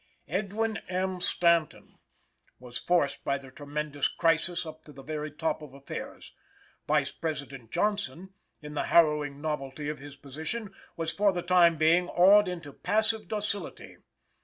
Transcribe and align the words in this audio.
Edwin 0.27 0.77
M. 0.89 1.21
Stanton 1.21 1.99
was 2.57 2.79
forced 2.79 3.23
by 3.23 3.37
the 3.37 3.51
tremendous 3.51 4.07
crisis 4.07 4.65
up 4.65 4.83
to 4.85 4.91
the 4.91 5.03
very 5.03 5.29
top 5.29 5.61
of 5.61 5.75
affairs. 5.75 6.33
Vice 6.87 7.11
President 7.11 7.69
Johnson, 7.69 8.33
in 8.63 8.73
the 8.73 8.85
harrowing 8.85 9.41
novelty 9.41 9.89
of 9.89 9.99
his 9.99 10.15
position, 10.15 10.73
was 10.97 11.13
for 11.13 11.31
the 11.31 11.43
time 11.43 11.77
being 11.77 12.09
awed 12.09 12.47
into 12.47 12.73
passive 12.73 13.27
docility. 13.27 13.97